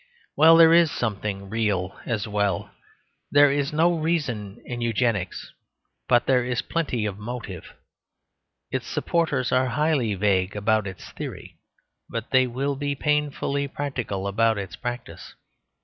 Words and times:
Well, 0.35 0.57
there 0.57 0.73
is 0.73 0.89
something 0.89 1.47
real 1.47 1.95
as 2.07 2.27
well. 2.27 2.71
There 3.29 3.51
is 3.51 3.71
no 3.71 3.95
reason 3.99 4.59
in 4.65 4.81
Eugenics, 4.81 5.53
but 6.07 6.25
there 6.25 6.43
is 6.43 6.63
plenty 6.63 7.05
of 7.05 7.19
motive. 7.19 7.75
Its 8.71 8.87
supporters 8.87 9.51
are 9.51 9.67
highly 9.67 10.15
vague 10.15 10.55
about 10.55 10.87
its 10.87 11.11
theory, 11.11 11.59
but 12.09 12.31
they 12.31 12.47
will 12.47 12.75
be 12.75 12.95
painfully 12.95 13.67
practical 13.67 14.25
about 14.25 14.57
its 14.57 14.75
practice. 14.75 15.35